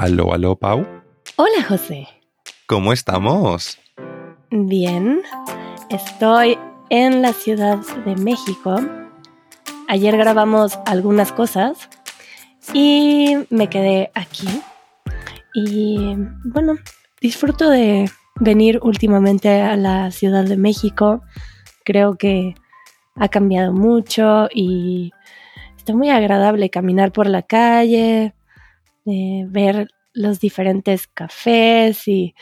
[0.00, 0.86] Aló, aló, Pau.
[1.36, 2.08] Hola, José.
[2.66, 3.76] ¿Cómo estamos?
[4.50, 5.20] Bien.
[5.90, 6.56] Estoy
[6.88, 8.80] en la Ciudad de México.
[9.88, 11.90] Ayer grabamos algunas cosas
[12.72, 14.48] y me quedé aquí.
[15.52, 16.76] Y bueno,
[17.20, 21.20] disfruto de venir últimamente a la Ciudad de México.
[21.84, 22.54] Creo que
[23.16, 25.12] ha cambiado mucho y
[25.76, 28.32] está muy agradable caminar por la calle,
[29.06, 32.34] eh, ver los diferentes cafés y,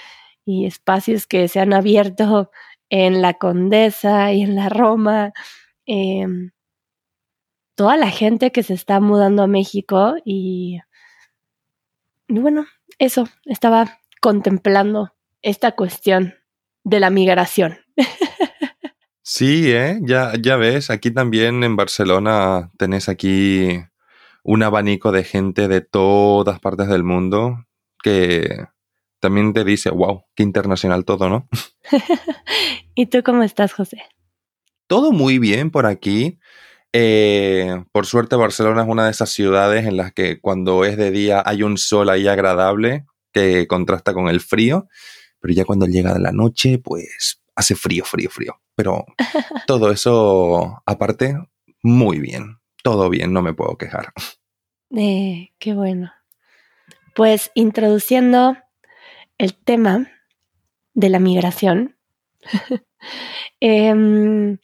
[0.47, 2.51] espacios que se han abierto
[2.89, 5.35] en la Condesa y en la Roma.
[5.85, 6.53] Em,
[7.75, 10.81] toda la gente que se está mudando a México y,
[12.29, 12.67] y bueno,
[12.99, 15.13] eso, estaba contemplando
[15.43, 16.35] esta cuestión
[16.83, 17.79] de la migración.
[19.31, 19.99] Sí, ¿eh?
[20.01, 23.79] ya, ya ves, aquí también en Barcelona tenés aquí
[24.51, 27.67] un abanico de gente de todas partes del mundo
[28.03, 28.65] que
[29.21, 31.51] también te dice, wow, qué internacional todo, ¿no?
[32.95, 33.99] ¿Y tú cómo estás, José?
[34.87, 36.39] Todo muy bien por aquí.
[36.95, 41.11] Eh, por suerte Barcelona es una de esas ciudades en las que cuando es de
[41.11, 44.89] día hay un sol ahí agradable que contrasta con el frío,
[45.41, 48.63] pero ya cuando llega la noche, pues hace frío, frío, frío.
[48.75, 49.05] Pero
[49.67, 51.37] todo eso aparte,
[51.83, 52.57] muy bien.
[52.83, 54.15] Todo bien, no me puedo quejar.
[54.97, 56.13] Eh, qué bueno.
[57.15, 58.57] Pues introduciendo
[59.39, 60.09] el tema
[60.95, 61.97] de la migración.
[63.61, 64.59] Em,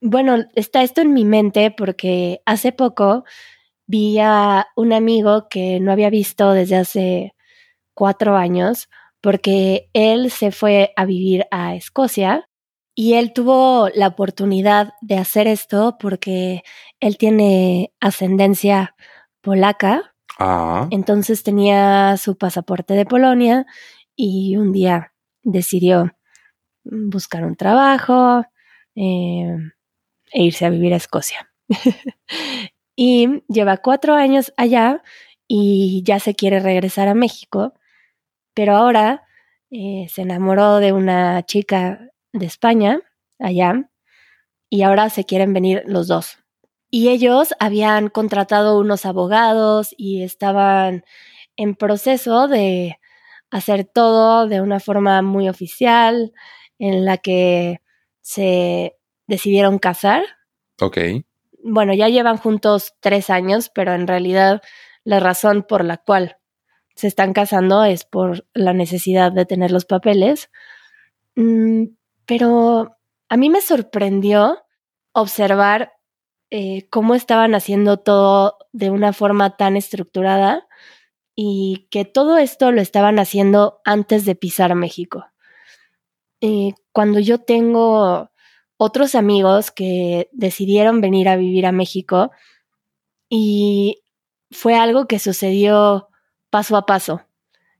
[0.00, 3.24] bueno, está esto en mi mente porque hace poco
[3.86, 7.34] vi a un amigo que no había visto desde hace
[7.94, 8.88] cuatro años
[9.20, 12.48] porque él se fue a vivir a Escocia
[12.94, 16.62] y él tuvo la oportunidad de hacer esto porque
[17.00, 18.96] él tiene ascendencia
[19.46, 20.12] polaca.
[20.40, 20.88] Ah.
[20.90, 23.64] Entonces tenía su pasaporte de Polonia
[24.16, 25.12] y un día
[25.44, 26.12] decidió
[26.82, 28.44] buscar un trabajo
[28.96, 29.56] eh,
[30.32, 31.52] e irse a vivir a Escocia.
[32.96, 35.04] y lleva cuatro años allá
[35.46, 37.72] y ya se quiere regresar a México,
[38.52, 39.22] pero ahora
[39.70, 43.00] eh, se enamoró de una chica de España
[43.38, 43.90] allá
[44.68, 46.38] y ahora se quieren venir los dos.
[46.90, 51.04] Y ellos habían contratado unos abogados y estaban
[51.56, 52.98] en proceso de
[53.50, 56.32] hacer todo de una forma muy oficial,
[56.78, 57.80] en la que
[58.20, 60.24] se decidieron casar.
[60.80, 60.98] Ok.
[61.62, 64.62] Bueno, ya llevan juntos tres años, pero en realidad
[65.04, 66.36] la razón por la cual
[66.94, 70.50] se están casando es por la necesidad de tener los papeles.
[71.34, 71.84] Mm,
[72.24, 72.96] pero
[73.28, 74.58] a mí me sorprendió
[75.12, 75.92] observar
[76.50, 80.66] eh, cómo estaban haciendo todo de una forma tan estructurada
[81.34, 85.26] y que todo esto lo estaban haciendo antes de pisar México.
[86.40, 88.30] Eh, cuando yo tengo
[88.76, 92.30] otros amigos que decidieron venir a vivir a México
[93.28, 94.02] y
[94.50, 96.08] fue algo que sucedió
[96.50, 97.22] paso a paso,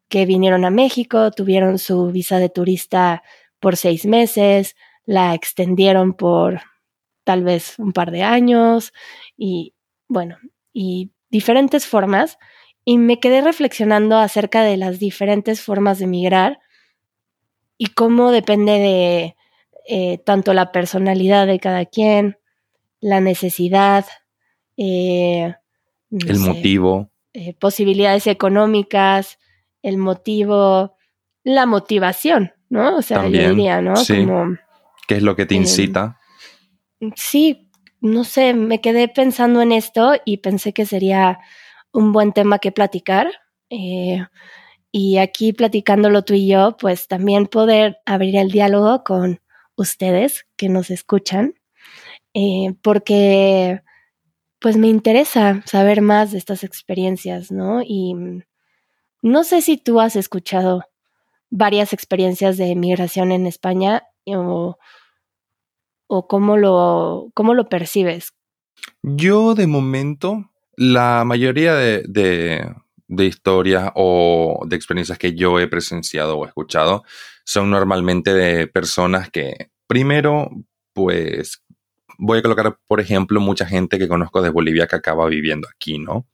[0.09, 3.23] que vinieron a México, tuvieron su visa de turista
[3.61, 6.63] por seis meses, la extendieron por
[7.27, 8.93] tal vez un par de años
[9.37, 9.75] y
[10.07, 10.39] bueno,
[10.73, 12.39] y diferentes formas.
[12.85, 16.61] Y me quedé reflexionando acerca de las diferentes formas de migrar
[17.77, 19.37] y cómo depende de
[19.89, 22.39] eh, tanto la personalidad de cada quien,
[23.01, 24.07] la necesidad,
[24.77, 25.53] eh,
[26.13, 29.41] el motivo, eh, posibilidades económicas,
[29.83, 30.95] el motivo,
[31.43, 32.97] la motivación, ¿no?
[32.97, 33.95] O sea, yo diría, ¿no?
[35.09, 36.21] ¿Qué es lo que te incita?
[37.17, 37.71] Sí,
[38.01, 41.39] no sé, me quedé pensando en esto y pensé que sería
[41.93, 43.31] un buen tema que platicar.
[43.71, 44.25] Eh,
[44.93, 49.41] y aquí platicándolo tú y yo, pues también poder abrir el diálogo con
[49.77, 51.55] ustedes que nos escuchan,
[52.35, 53.83] eh, porque
[54.61, 57.83] pues me interesa saber más de estas experiencias, ¿no?
[57.83, 58.15] Y
[59.23, 60.83] no sé si tú has escuchado
[61.51, 64.79] varias experiencias de migración en España o,
[66.07, 68.35] o cómo lo, cómo lo percibes?
[69.03, 72.03] Yo de momento, la mayoría de,
[73.09, 77.05] de, historias o de experiencias que yo he presenciado o escuchado
[77.45, 80.51] son normalmente de personas que primero,
[80.93, 81.63] pues
[82.19, 85.99] voy a colocar, por ejemplo, mucha gente que conozco de Bolivia que acaba viviendo aquí,
[85.99, 86.27] ¿no?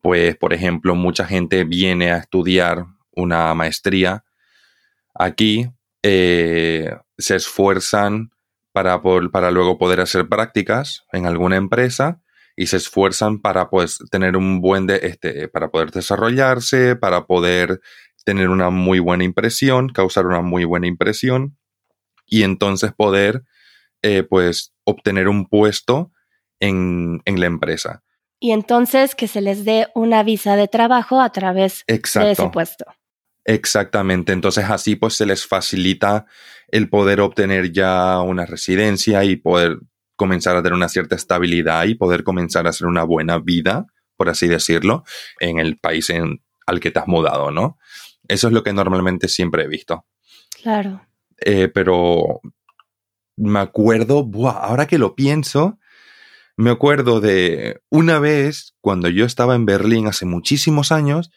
[0.00, 4.24] Pues, por ejemplo, mucha gente viene a estudiar una maestría
[5.14, 5.68] aquí,
[6.02, 8.30] eh, se esfuerzan
[8.72, 9.00] para,
[9.32, 12.20] para luego poder hacer prácticas en alguna empresa
[12.56, 17.80] y se esfuerzan para pues tener un buen de, este, para poder desarrollarse, para poder
[18.24, 21.56] tener una muy buena impresión, causar una muy buena impresión
[22.26, 23.44] y entonces poder
[24.02, 26.12] eh, pues obtener un puesto
[26.60, 28.02] en, en, la empresa.
[28.38, 32.00] Y entonces que se les dé una visa de trabajo a través de
[32.30, 32.84] ese puesto.
[33.44, 36.26] Exactamente, entonces así pues se les facilita
[36.72, 39.78] el poder obtener ya una residencia y poder
[40.16, 43.86] comenzar a tener una cierta estabilidad y poder comenzar a hacer una buena vida,
[44.16, 45.04] por así decirlo,
[45.38, 47.78] en el país en, al que te has mudado, ¿no?
[48.28, 50.06] Eso es lo que normalmente siempre he visto.
[50.62, 51.06] Claro.
[51.38, 52.40] Eh, pero
[53.36, 55.78] me acuerdo, ahora que lo pienso,
[56.56, 61.30] me acuerdo de una vez cuando yo estaba en Berlín hace muchísimos años,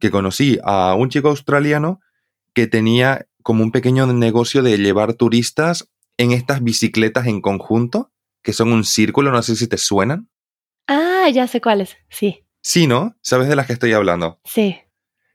[0.00, 2.00] que conocí a un chico australiano
[2.54, 8.12] que tenía como un pequeño negocio de llevar turistas en estas bicicletas en conjunto,
[8.42, 10.28] que son un círculo, no sé si te suenan.
[10.86, 12.44] Ah, ya sé cuáles, sí.
[12.60, 13.16] Sí, ¿no?
[13.22, 14.40] ¿Sabes de las que estoy hablando?
[14.44, 14.78] Sí.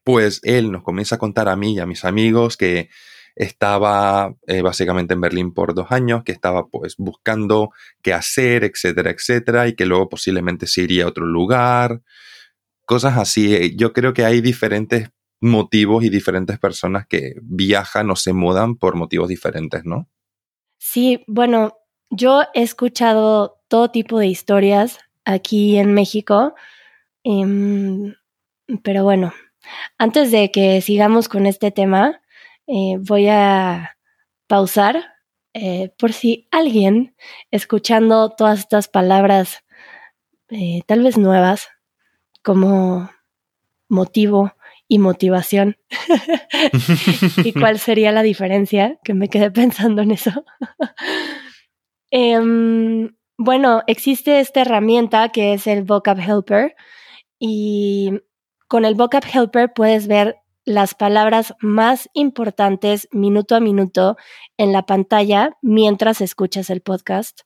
[0.03, 2.89] Pues él nos comienza a contar a mí y a mis amigos que
[3.35, 7.71] estaba eh, básicamente en Berlín por dos años, que estaba pues buscando
[8.01, 12.01] qué hacer, etcétera, etcétera, y que luego posiblemente se iría a otro lugar,
[12.85, 13.75] cosas así.
[13.75, 15.09] Yo creo que hay diferentes
[15.39, 20.09] motivos y diferentes personas que viajan o se mudan por motivos diferentes, ¿no?
[20.77, 21.77] Sí, bueno,
[22.09, 26.55] yo he escuchado todo tipo de historias aquí en México,
[27.23, 28.15] em,
[28.83, 29.33] pero bueno,
[29.97, 32.21] antes de que sigamos con este tema,
[32.67, 33.97] eh, voy a
[34.47, 35.17] pausar
[35.53, 37.15] eh, por si alguien
[37.51, 39.63] escuchando todas estas palabras,
[40.49, 41.69] eh, tal vez nuevas,
[42.43, 43.09] como
[43.89, 44.53] motivo
[44.87, 45.77] y motivación.
[47.43, 48.99] ¿Y cuál sería la diferencia?
[49.03, 50.45] Que me quedé pensando en eso.
[52.09, 56.75] Em, bueno, existe esta herramienta que es el Vocab Helper
[57.37, 58.21] y
[58.67, 60.37] con el Vocab Helper puedes ver
[60.67, 64.17] las palabras más importantes minuto a minuto
[64.57, 67.41] en la pantalla mientras escuchas el podcast.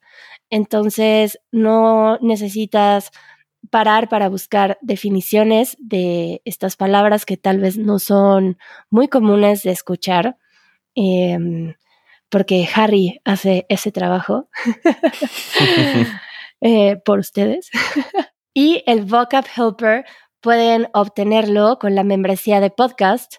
[0.49, 3.11] Entonces, no necesitas
[3.69, 8.57] parar para buscar definiciones de estas palabras que tal vez no son
[8.89, 10.37] muy comunes de escuchar,
[10.95, 11.75] em,
[12.29, 14.49] porque Harry hace ese trabajo
[16.61, 17.69] eh, por ustedes.
[18.53, 20.05] y el Vocab Helper
[20.41, 23.35] pueden obtenerlo con la membresía de podcast.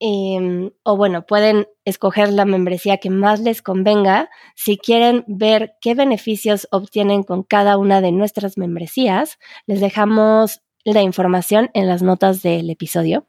[0.00, 4.30] Em, o bueno, pueden escoger la membresía que más les convenga.
[4.54, 11.02] Si quieren ver qué beneficios obtienen con cada una de nuestras membresías, les dejamos la
[11.02, 13.26] información en las notas del episodio.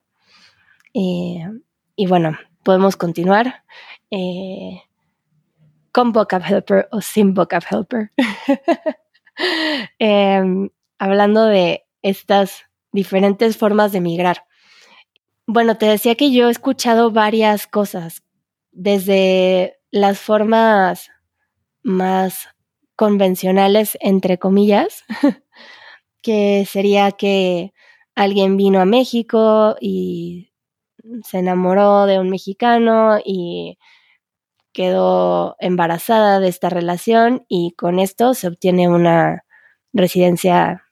[0.93, 1.43] Eh,
[1.95, 3.63] y bueno, podemos continuar
[4.11, 4.83] eh,
[5.91, 8.11] con Vocab Helper o sin Vocab Helper.
[9.99, 14.43] Em, hablando de estas diferentes formas de migrar.
[15.51, 18.21] Bueno, te decía que yo he escuchado varias cosas,
[18.71, 21.09] desde las formas
[21.81, 22.49] más
[22.95, 25.05] convencionales, entre comillas,
[26.21, 27.73] que sería que
[28.13, 30.51] alguien vino a México y
[31.23, 33.79] se enamoró de un mexicano y
[34.71, 39.45] quedó embarazada de esta relación y con esto se obtiene una
[39.93, 40.83] residencia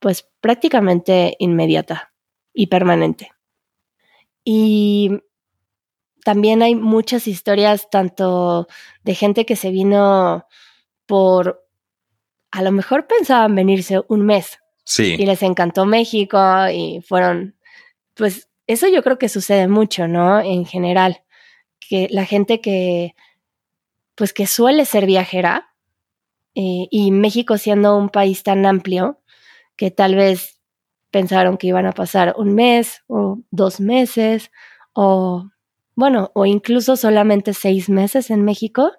[0.00, 2.12] pues prácticamente inmediata
[2.52, 3.31] y permanente.
[4.44, 5.20] Y
[6.24, 8.68] también hay muchas historias tanto
[9.02, 10.46] de gente que se vino
[11.06, 11.66] por,
[12.50, 14.58] a lo mejor pensaban venirse un mes.
[14.84, 15.16] Sí.
[15.18, 16.38] Y les encantó México
[16.72, 17.56] y fueron,
[18.14, 20.40] pues eso yo creo que sucede mucho, ¿no?
[20.40, 21.22] En general,
[21.80, 23.14] que la gente que,
[24.14, 25.72] pues que suele ser viajera,
[26.54, 29.20] eh, y México siendo un país tan amplio,
[29.76, 30.60] que tal vez
[31.12, 34.50] pensaron que iban a pasar un mes o dos meses
[34.94, 35.48] o,
[35.94, 38.90] bueno, o incluso solamente seis meses en México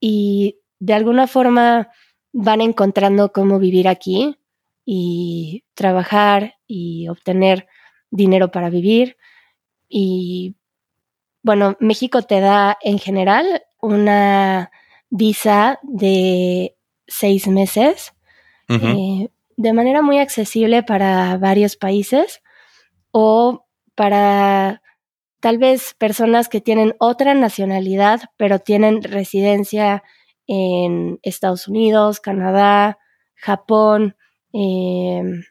[0.00, 1.88] y de alguna forma
[2.32, 4.36] van encontrando cómo vivir aquí
[4.84, 7.66] y trabajar y obtener
[8.10, 9.16] dinero para vivir.
[9.88, 10.56] Y
[11.42, 14.70] bueno, México te da en general una
[15.10, 16.76] visa de
[17.06, 18.12] seis meses
[19.56, 22.42] de manera muy accesible para varios países
[23.10, 24.82] o para
[25.40, 30.02] tal vez personas que tienen otra nacionalidad, pero tienen residencia
[30.46, 32.98] en Estados Unidos, Canadá,
[33.34, 34.16] Japón,
[34.52, 35.44] em,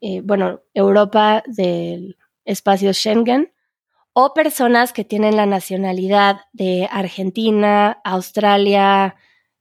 [0.00, 3.52] eh, bueno, Europa del espacio Schengen,
[4.12, 9.16] o personas que tienen la nacionalidad de Argentina, Australia,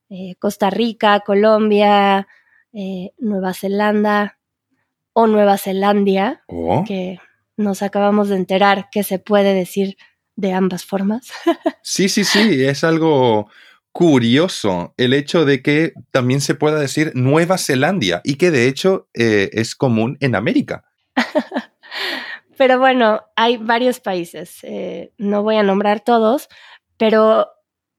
[0.09, 2.27] eh, Costa Rica, Colombia,
[2.75, 4.37] eh, Nueva Zelanda
[5.13, 7.19] o Nueva Zelandia, Oh, que
[7.57, 9.97] nos acabamos de enterar que se puede decir
[10.35, 11.31] de ambas formas.
[11.81, 13.49] sí, sí, sí, es algo
[13.93, 19.07] curioso el hecho de que también se pueda decir Nueva Zelandia y que de hecho
[19.13, 20.83] eh, es común en América.
[22.57, 26.47] Pero bueno, hay varios países, eh, no voy a nombrar todos,
[26.97, 27.49] pero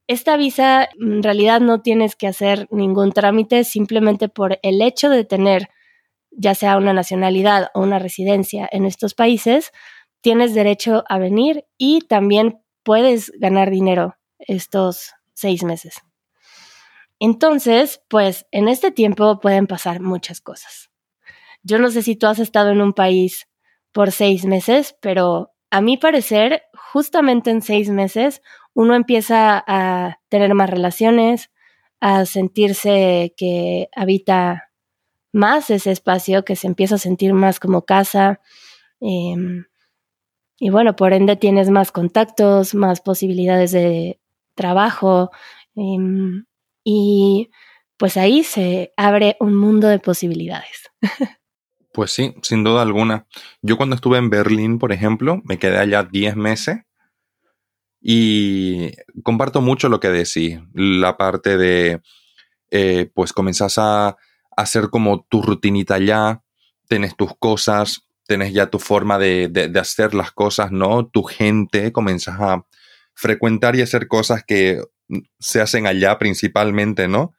[0.06, 5.24] esta visa en realidad no tienes que hacer ningún trámite simplemente por el hecho de
[5.24, 5.68] tener
[6.30, 9.72] ya sea una nacionalidad o una residencia en estos países,
[10.20, 16.02] tienes derecho a venir y también puedes ganar dinero estos seis meses.
[17.18, 20.90] Entonces, pues en este tiempo pueden pasar muchas cosas.
[21.62, 23.48] Yo no sé si tú has estado en un país
[23.92, 28.42] por seis meses, pero a mi parecer, justamente en seis meses,
[28.76, 31.50] uno empieza a tener más relaciones,
[31.98, 34.70] a sentirse que habita
[35.32, 38.42] más ese espacio, que se empieza a sentir más como casa.
[39.00, 39.64] Eh,
[40.58, 44.20] y bueno, por ende tienes más contactos, más posibilidades de
[44.54, 45.30] trabajo.
[45.74, 46.42] Eh,
[46.84, 47.50] y
[47.96, 50.90] pues ahí se abre un mundo de posibilidades.
[51.92, 53.26] Pues sí, sin duda alguna.
[53.62, 56.80] Yo cuando estuve en Berlín, por ejemplo, me quedé allá 10 meses
[58.08, 58.92] y
[59.24, 60.60] comparto mucho lo que decís.
[60.74, 62.00] La parte de,
[62.70, 64.16] eh, pues comenzás a
[64.56, 66.44] hacer como tu rutinita allá,
[66.86, 71.08] tenés tus cosas, tenés ya tu forma de, de, de hacer las cosas, ¿no?
[71.08, 72.64] Tu gente, comenzás a
[73.12, 74.80] frecuentar y hacer cosas que
[75.40, 77.34] se hacen allá principalmente, ¿no?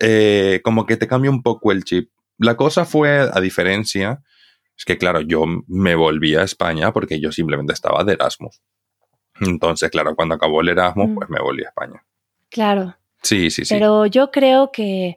[0.00, 2.10] Eh, como que te cambia un poco el chip.
[2.36, 4.22] La cosa fue, a diferencia,
[4.76, 8.60] es que claro, yo me volví a España porque yo simplemente estaba de Erasmus.
[9.42, 11.14] Entonces, claro, cuando acabó el Erasmus, Mm.
[11.14, 12.04] pues me volví a España.
[12.50, 13.74] Claro, Sí, sí, sí.
[13.74, 15.16] pero yo creo que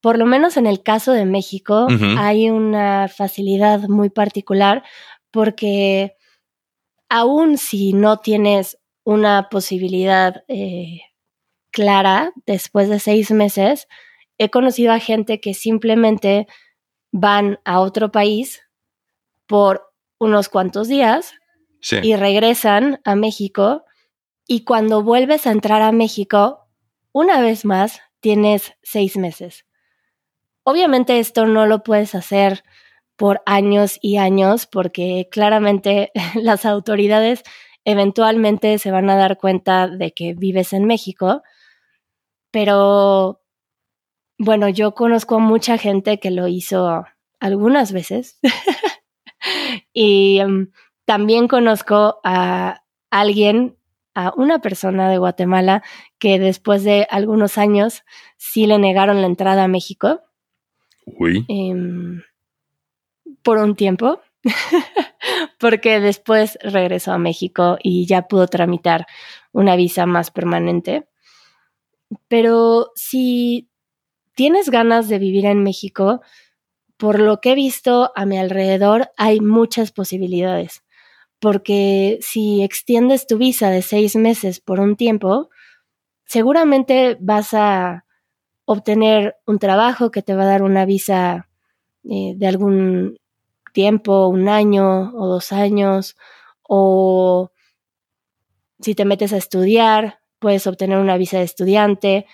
[0.00, 4.84] por lo menos en el caso de México hay una facilidad muy particular
[5.32, 6.14] porque
[7.08, 11.00] aún si no tienes una posibilidad eh,
[11.72, 13.88] clara después de seis meses,
[14.38, 16.46] he conocido a gente que simplemente
[17.10, 18.62] van a otro país
[19.46, 21.32] por unos cuantos días
[22.02, 23.84] Y regresan a México
[24.46, 26.68] y cuando vuelves a entrar a México,
[27.12, 29.66] una vez más, tienes seis meses.
[30.64, 32.64] Obviamente esto no lo puedes hacer
[33.16, 37.42] por años y años porque claramente las autoridades
[37.84, 41.42] eventualmente se van a dar cuenta de que vives en México,
[42.50, 43.40] pero
[44.38, 47.04] bueno, yo conozco a mucha gente que lo hizo
[47.40, 48.38] algunas veces
[49.92, 50.68] y um,
[51.08, 53.78] también conozco a alguien,
[54.14, 55.82] a una persona de Guatemala
[56.18, 58.04] que después de algunos años
[58.36, 60.20] sí le negaron la entrada a México
[61.06, 61.46] Uy.
[61.48, 62.22] eh,
[63.42, 64.20] por un tiempo,
[65.58, 69.06] porque después regresó a México y ya pudo tramitar
[69.50, 71.08] una visa más permanente.
[72.28, 73.70] Pero si
[74.34, 76.20] tienes ganas de vivir en México,
[76.98, 80.82] por lo que he visto a mi alrededor, hay muchas posibilidades.
[81.40, 85.50] Porque si extiendes tu visa de seis meses por un tiempo,
[86.26, 88.04] seguramente vas a
[88.64, 91.48] obtener un trabajo que te va a dar una visa
[92.04, 93.18] eh, de algún
[93.72, 96.16] tiempo, un año o dos años,
[96.62, 97.50] o
[98.80, 102.26] si te metes a estudiar, puedes obtener una visa de estudiante.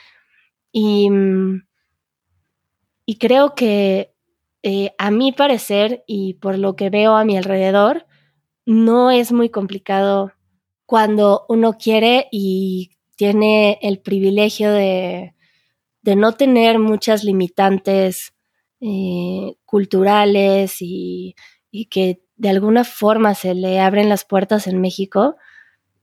[0.73, 1.63] Y, mm,
[3.19, 4.13] creo que
[4.63, 8.07] eh, a mi parecer y por lo que veo a mi alrededor,
[8.67, 10.33] no es muy complicado
[10.87, 15.35] cuando uno quiere y tiene el privilegio de,
[16.03, 18.35] de no tener muchas limitantes
[18.81, 21.35] eh, culturales y,
[21.71, 25.37] y, que de alguna forma se le abren las puertas en México.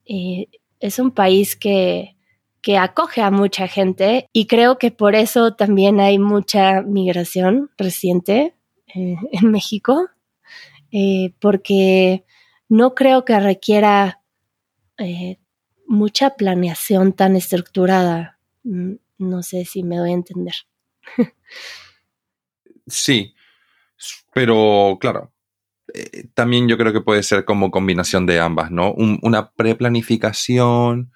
[0.06, 0.48] Eh,
[0.80, 2.16] es un país que,
[2.62, 8.56] que acoge a mucha gente y creo que por eso también hay mucha migración reciente
[8.96, 10.08] eh, en México,
[11.40, 12.26] porque
[12.72, 14.22] no creo que requiera
[14.98, 15.40] eh,
[15.86, 18.40] mucha planeación tan estructurada.
[18.64, 20.54] Mm, No sé si me doy a entender.
[22.88, 23.36] Sí,
[24.34, 25.34] pero claro,
[25.94, 28.94] eh, también yo creo que puede ser como combinación de ambas, ¿no?
[28.94, 31.12] Un, una preplanificación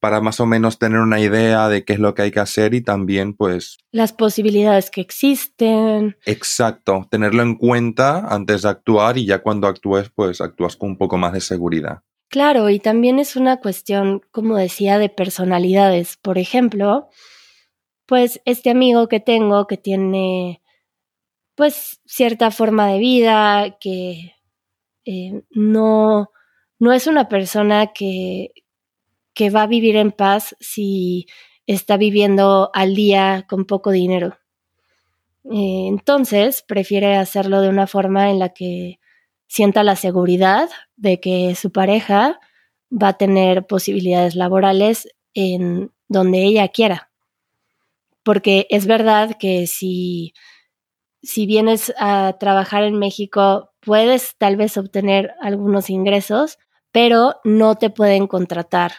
[0.00, 2.74] para más o menos tener una idea de qué es lo que hay que hacer
[2.74, 3.78] y también pues...
[3.92, 6.16] Las posibilidades que existen.
[6.24, 10.98] Exacto, tenerlo en cuenta antes de actuar y ya cuando actúes pues actúas con un
[10.98, 12.02] poco más de seguridad.
[12.28, 16.16] Claro, y también es una cuestión, como decía, de personalidades.
[16.16, 17.08] Por ejemplo,
[18.06, 20.62] pues este amigo que tengo que tiene
[21.56, 24.32] pues cierta forma de vida, que
[25.04, 26.30] eh, no,
[26.78, 28.52] no es una persona que,
[29.34, 31.26] que va a vivir en paz si
[31.66, 34.38] está viviendo al día con poco dinero.
[35.44, 38.98] Eh, entonces, prefiere hacerlo de una forma en la que
[39.46, 42.40] sienta la seguridad de que su pareja
[42.90, 47.10] va a tener posibilidades laborales en donde ella quiera.
[48.22, 50.34] Porque es verdad que si
[51.22, 56.58] si vienes a trabajar en México, puedes tal vez obtener algunos ingresos,
[56.92, 58.92] pero no te pueden contratar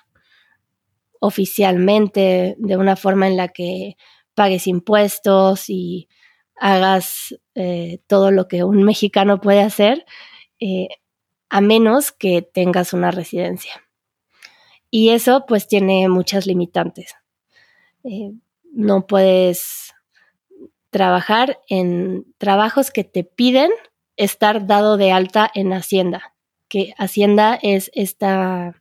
[1.22, 3.96] oficialmente de una forma en la que
[4.34, 6.10] pagues impuestos y
[6.56, 10.04] hagas eh, todo lo que un mexicano puede hacer,
[10.60, 10.88] eh,
[11.50, 13.72] a menos que tengas una residencia.
[14.90, 17.14] Y eso pues tiene muchas limitantes.
[18.04, 18.32] Eh,
[18.74, 19.94] no puedes
[20.90, 23.70] trabajar en trabajos que te piden
[24.18, 26.34] estar dado de alta en Hacienda,
[26.68, 28.81] que Hacienda es esta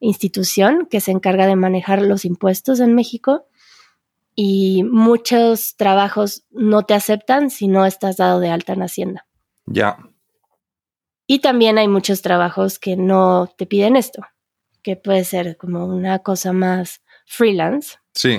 [0.00, 3.46] institución que se encarga de manejar los impuestos en México
[4.34, 9.26] y muchos trabajos no te aceptan si no estás dado de alta en Hacienda.
[9.66, 9.98] Ya.
[11.26, 14.22] Y también hay muchos trabajos que no te piden esto,
[14.82, 17.98] que puede ser como una cosa más freelance.
[18.14, 18.38] Sí.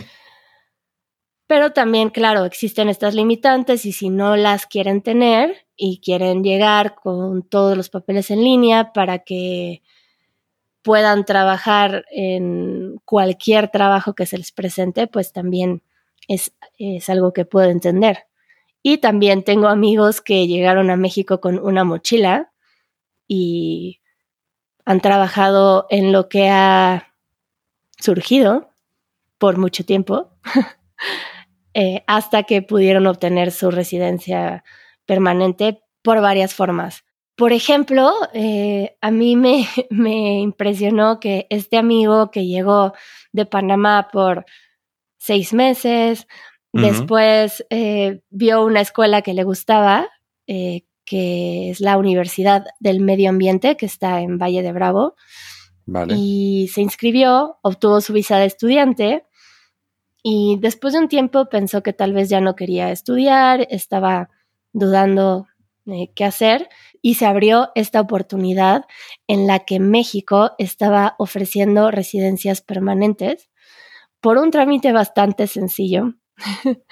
[1.46, 6.96] Pero también, claro, existen estas limitantes y si no las quieren tener y quieren llegar
[6.96, 9.82] con todos los papeles en línea para que
[10.90, 15.84] puedan trabajar en cualquier trabajo que se les presente, pues también
[16.28, 18.24] es, es algo que puedo entender.
[18.82, 22.52] Y también tengo amigos que llegaron a México con una mochila
[23.28, 24.02] y
[24.84, 27.14] han trabajado en lo que ha
[28.00, 28.72] surgido
[29.38, 30.32] por mucho tiempo.
[31.76, 34.64] Eh, hasta que pudieron obtener su residencia
[35.06, 37.06] permanente por varias formas.
[37.40, 42.94] Por ejemplo, eh, a mí me, me, impresionó que este amigo que llegó
[43.32, 44.46] de Panamá por
[45.18, 46.28] seis meses,
[46.74, 50.08] después eh, vio una escuela que le gustaba,
[50.46, 55.16] que es la Universidad del Medio Ambiente, que está en Valle de Bravo,
[56.10, 59.26] y se inscribió, obtuvo su visa de estudiante
[60.24, 64.30] y después de un tiempo pensó que tal vez ya no quería estudiar, estaba
[64.74, 65.48] dudando
[65.98, 66.70] de qué hacer
[67.02, 68.86] y se abrió esta oportunidad
[69.28, 73.50] en la que México estaba ofreciendo residencias permanentes
[74.22, 76.16] por un trámite bastante sencillo.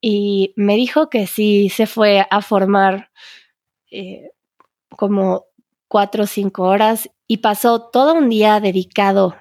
[0.00, 3.10] y me dijo que sí se fue a formar
[3.90, 4.30] eh,
[4.90, 5.46] como
[5.88, 9.34] cuatro o cinco horas y pasó todo un día dedicado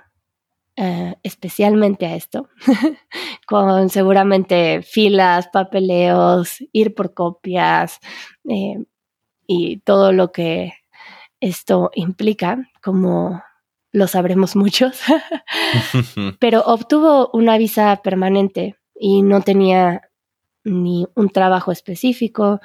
[0.77, 2.49] eh, especialmente a esto,
[3.47, 7.99] con seguramente filas, papeleos, ir por copias
[8.49, 8.83] eh,
[9.47, 10.73] y todo lo que
[11.39, 13.43] esto implica, como
[13.91, 14.99] lo sabremos muchos,
[16.39, 20.09] pero obtuvo una visa permanente y no tenía
[20.63, 22.59] ni un trabajo específico,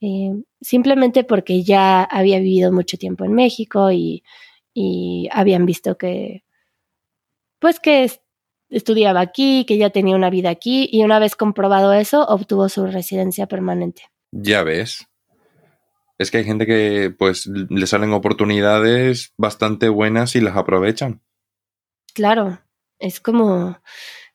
[0.00, 4.22] eh, simplemente porque ya había vivido mucho tiempo en México y
[5.30, 6.44] habían visto que
[7.62, 8.10] pues que
[8.70, 12.86] estudiaba aquí, que ya tenía una vida aquí y una vez comprobado eso, obtuvo su
[12.86, 14.02] residencia permanente.
[14.32, 15.06] Ya ves.
[16.18, 21.22] Es que hay gente que pues le salen oportunidades bastante buenas y las aprovechan.
[22.14, 22.60] Claro,
[22.98, 23.78] es como,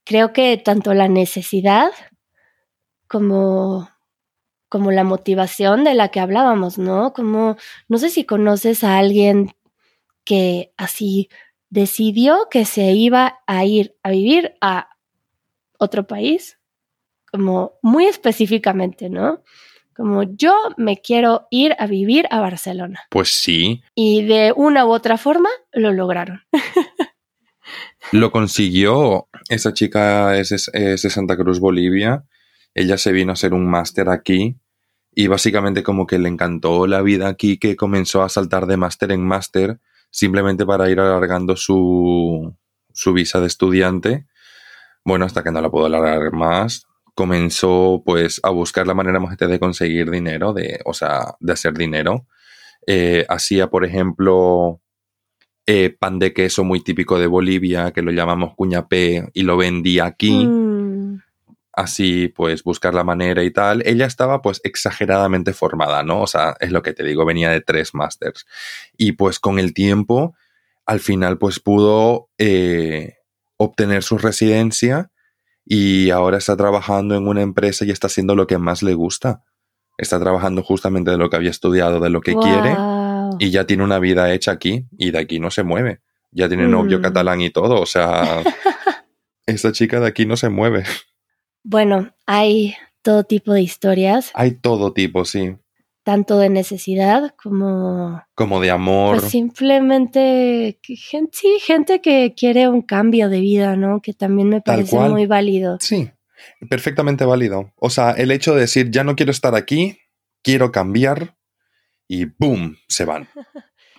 [0.03, 1.91] creo que tanto la necesidad
[3.07, 3.89] como,
[4.69, 7.13] como la motivación de la que hablábamos, ¿no?
[7.13, 9.51] Como, no sé si conoces a alguien
[10.23, 11.29] que así
[11.69, 14.89] decidió que se iba a ir a vivir a
[15.79, 16.59] otro país,
[17.31, 19.43] como muy específicamente, ¿no?
[19.97, 22.99] Como yo me quiero ir a vivir a Barcelona.
[23.09, 23.81] Pues sí.
[23.95, 26.43] Y de una u otra forma lo lograron.
[28.11, 29.27] lo consiguió.
[29.49, 32.25] Esa chica es, es, de Santa Cruz, Bolivia.
[32.75, 34.55] Ella se vino a hacer un máster aquí
[35.11, 39.11] y básicamente como que le encantó la vida aquí que comenzó a saltar de máster
[39.11, 39.79] en máster
[40.11, 42.55] simplemente para ir alargando su,
[42.93, 44.27] su visa de estudiante.
[45.03, 46.86] Bueno, hasta que no la puedo alargar más,
[47.17, 51.73] comenzó pues a buscar la manera más de conseguir dinero, de, o sea, de hacer
[51.73, 52.27] dinero.
[52.85, 54.81] Eh, hacía, por ejemplo,
[55.65, 60.05] eh, pan de queso muy típico de Bolivia, que lo llamamos cuñapé, y lo vendía
[60.05, 60.45] aquí.
[60.45, 60.87] Mm
[61.77, 63.83] así pues buscar la manera y tal.
[63.85, 66.21] Ella estaba pues exageradamente formada, ¿no?
[66.21, 68.47] O sea, es lo que te digo, venía de tres másters.
[68.97, 70.35] Y pues con el tiempo,
[70.87, 73.17] al final pues pudo eh,
[73.57, 75.11] obtener su residencia
[75.67, 79.43] y ahora está trabajando en una empresa y está haciendo lo que más le gusta.
[79.97, 82.75] Está trabajando justamente de lo que había estudiado, de lo que quiere
[83.39, 86.01] y ya tiene una vida hecha aquí y de aquí no se mueve.
[86.31, 87.01] Ya tiene novio mm.
[87.01, 88.43] catalán y todo, o sea,
[89.45, 90.83] esta chica de aquí no se mueve.
[91.63, 94.31] Bueno, hay todo tipo de historias.
[94.33, 95.55] Hay todo tipo, sí.
[96.07, 98.23] Tanto de necesidad como...
[98.33, 99.19] Como de amor.
[99.19, 104.01] Pues simplemente, gente, sí, gente que quiere un cambio de vida, ¿no?
[104.01, 105.79] Que también me parece muy válido.
[105.81, 106.09] Sí,
[106.69, 107.73] perfectamente válido.
[107.75, 109.99] O sea, el hecho de decir, ya no quiero estar aquí,
[110.41, 111.35] quiero cambiar,
[112.07, 112.77] y ¡boom!
[112.87, 113.27] se van.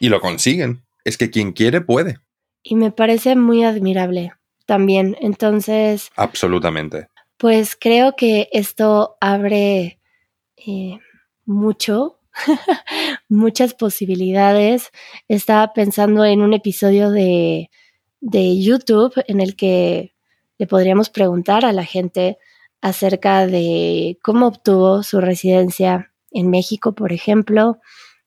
[0.00, 0.86] Y lo consiguen.
[1.04, 2.20] Es que quien quiere puede.
[2.62, 4.32] Y me parece muy admirable
[4.64, 5.14] también.
[5.20, 6.08] Entonces.
[6.16, 7.08] Absolutamente.
[7.36, 10.00] Pues creo que esto abre
[10.56, 11.00] eh,
[11.48, 12.20] mucho,
[13.28, 14.90] muchas posibilidades.
[15.26, 17.70] Estaba pensando en un episodio de,
[18.20, 20.14] de YouTube en el que
[20.58, 22.38] le podríamos preguntar a la gente
[22.80, 27.78] acerca de cómo obtuvo su residencia en México, por ejemplo,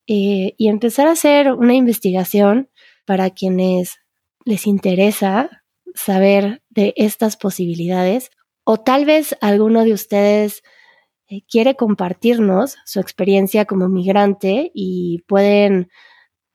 [0.08, 2.70] eh, y empezar a hacer una investigación
[3.06, 4.00] para quienes
[4.46, 8.32] les interesa saber de estas posibilidades
[8.64, 10.64] o tal vez alguno de ustedes
[11.32, 15.90] eh, quiere compartirnos su experiencia como migrante y pueden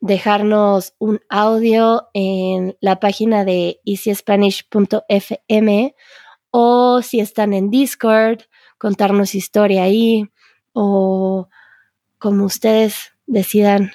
[0.01, 5.95] dejarnos un audio en la página de easyspanish.fm
[6.51, 8.41] o si están en Discord,
[8.77, 10.29] contarnos historia ahí
[10.75, 11.49] o
[12.19, 13.93] como ustedes decidan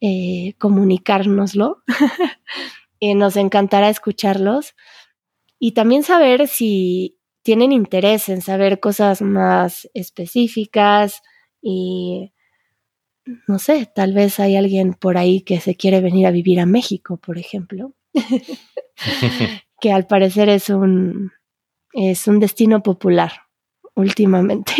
[0.00, 1.84] eh, comunicárnoslo.
[2.98, 4.74] y nos encantará escucharlos
[5.60, 7.15] y también saber si
[7.46, 11.22] tienen interés en saber cosas más específicas
[11.62, 12.32] y
[13.46, 16.66] no sé, tal vez hay alguien por ahí que se quiere venir a vivir a
[16.66, 17.94] México, por ejemplo,
[19.80, 21.30] que al parecer es un
[21.92, 23.30] es un destino popular
[23.94, 24.72] últimamente.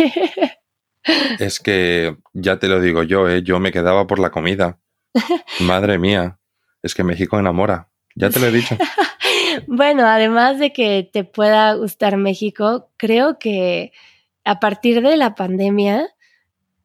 [1.39, 3.43] es que ya te lo digo yo, ¿eh?
[3.43, 4.77] yo me quedaba por la comida.
[5.61, 6.37] Madre mía,
[6.83, 7.91] es que México enamora.
[8.13, 8.77] Ya te lo he dicho.
[9.67, 13.91] bueno, además de que te pueda gustar México, creo que
[14.43, 16.07] a partir de la pandemia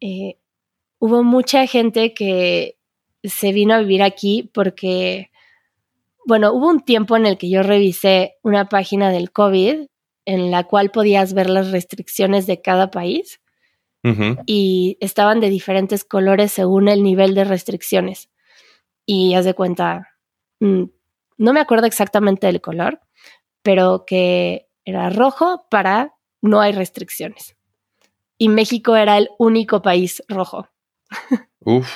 [0.00, 0.38] eh,
[0.98, 2.76] hubo mucha gente que
[3.22, 5.30] se vino a vivir aquí porque,
[6.26, 9.86] bueno, hubo un tiempo en el que yo revisé una página del COVID
[10.24, 13.40] en la cual podías ver las restricciones de cada país
[14.46, 18.30] y estaban de diferentes colores según el nivel de restricciones.
[19.06, 20.08] Y haz de cuenta,
[20.58, 20.84] mm,
[21.42, 23.00] no me acuerdo exactamente del color,
[23.62, 27.56] pero que era rojo para no hay restricciones.
[28.38, 30.68] Y México era el único país rojo.
[31.60, 31.90] Uf.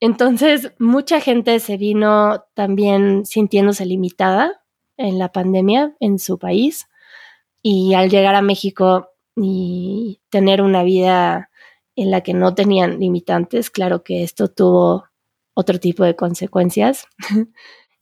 [0.00, 4.62] Entonces, mucha gente se vino también sintiéndose limitada
[4.98, 6.88] en la pandemia en su país
[7.62, 11.50] y al llegar a México y tener una vida
[11.96, 15.08] en la que no tenían limitantes, claro que esto tuvo
[15.54, 17.06] otro tipo de consecuencias.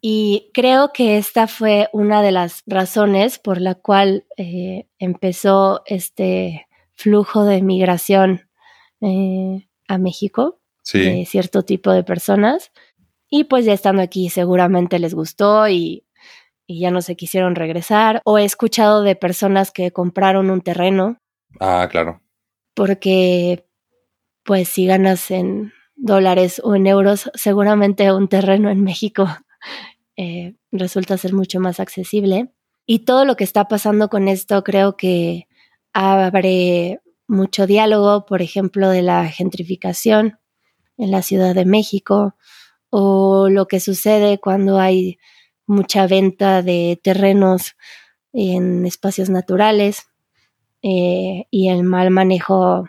[0.09, 6.69] Y creo que esta fue una de las razones por la cual eh, empezó este
[6.95, 8.49] flujo de migración
[9.01, 10.61] eh, a México
[10.93, 12.71] de cierto tipo de personas.
[13.29, 16.07] Y pues ya estando aquí seguramente les gustó y,
[16.69, 18.23] y ya no se quisieron regresar.
[18.25, 21.19] O he escuchado de personas que compraron un terreno.
[21.59, 22.23] Ah, claro.
[22.75, 23.67] Porque
[24.45, 29.27] pues si ganas en dólares o en euros, seguramente un terreno en México
[30.17, 32.53] eh, resulta ser mucho más accesible.
[32.87, 35.49] Y todo lo que está pasando con esto creo que
[35.93, 40.39] abre mucho diálogo, por ejemplo, de la gentrificación
[40.97, 42.37] en la Ciudad de México
[42.91, 45.19] o lo que sucede cuando hay
[45.67, 47.77] mucha venta de terrenos
[48.33, 50.07] en espacios naturales
[50.83, 52.85] eh, y el mal manejo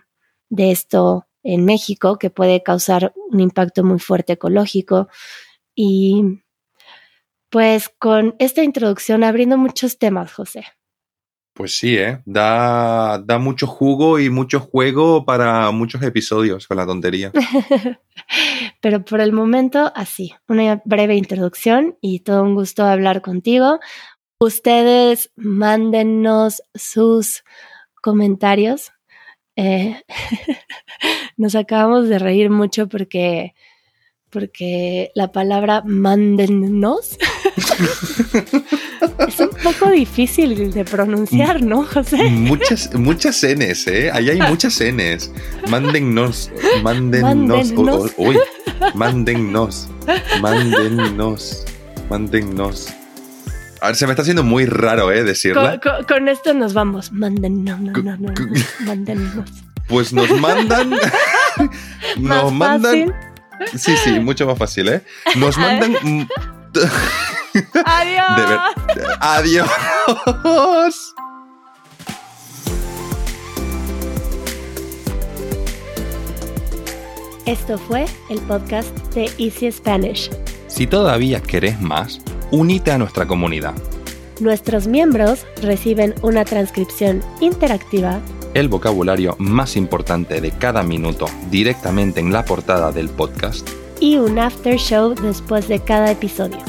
[0.50, 5.08] de esto en México que puede causar un impacto muy fuerte ecológico
[5.74, 6.42] y
[7.50, 10.66] pues con esta introducción abriendo muchos temas, José.
[11.58, 12.22] Pues sí, ¿eh?
[12.26, 17.32] Da, da mucho jugo y mucho juego para muchos episodios con la tontería.
[18.82, 23.80] Pero por el momento, así, una breve introducción y todo un gusto hablar contigo.
[24.40, 27.44] Ustedes mándennos sus
[28.04, 28.92] comentarios.
[29.56, 30.00] Eh,
[31.38, 33.56] nos acabamos de reír mucho porque
[34.30, 37.18] porque la palabra mándennos
[39.28, 42.24] es un poco difícil de pronunciar, ¿no, José?
[42.30, 44.12] Muchas, muchas Ns, ¿eh?
[44.14, 45.32] Ahí hay muchas Ns.
[45.70, 46.52] Mándennos,
[46.84, 47.74] mándennos.
[48.18, 48.38] uy,
[48.94, 49.88] mándennos,
[50.42, 51.66] mándennos,
[52.10, 52.88] mándennos.
[53.82, 55.24] A ver, se me está haciendo muy raro, ¿eh?
[55.24, 55.80] Decirla.
[55.80, 57.12] Con, con- con esto nos vamos.
[57.12, 58.34] Mándennos, no, no, no, no,
[58.86, 59.50] mándennos.
[59.88, 60.90] Pues nos mandan.
[62.18, 63.14] nos mandan.
[63.14, 63.80] fácil.
[63.80, 65.02] Sí, sí, mucho más fácil, ¿eh?
[65.36, 66.28] Nos mandan.
[67.86, 68.36] Adiós.
[68.38, 68.60] De ver-
[69.20, 71.14] Adiós.
[77.46, 80.30] Esto fue el podcast de Easy Spanish.
[80.68, 82.20] Si todavía querés más,
[82.52, 83.74] unite a nuestra comunidad.
[84.40, 88.20] Nuestros miembros reciben una transcripción interactiva
[88.54, 93.68] El vocabulario más importante de cada minuto directamente en la portada del podcast.
[94.00, 96.60] y un after show después de cada episodio.